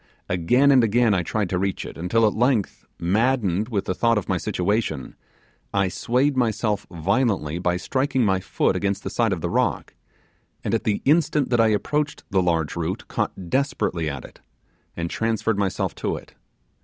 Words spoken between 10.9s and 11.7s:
instant that I